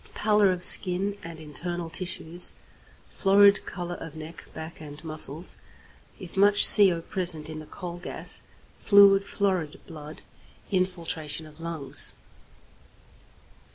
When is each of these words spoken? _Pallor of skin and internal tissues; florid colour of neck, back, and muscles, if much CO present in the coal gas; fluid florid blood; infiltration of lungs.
_Pallor 0.15 0.51
of 0.51 0.63
skin 0.63 1.15
and 1.21 1.39
internal 1.39 1.87
tissues; 1.87 2.53
florid 3.07 3.67
colour 3.67 3.93
of 3.97 4.15
neck, 4.15 4.45
back, 4.51 4.81
and 4.81 5.03
muscles, 5.03 5.59
if 6.19 6.35
much 6.35 6.65
CO 6.75 7.01
present 7.03 7.47
in 7.47 7.59
the 7.59 7.67
coal 7.67 7.97
gas; 7.99 8.41
fluid 8.79 9.23
florid 9.23 9.79
blood; 9.85 10.23
infiltration 10.71 11.45
of 11.45 11.59
lungs. 11.59 12.15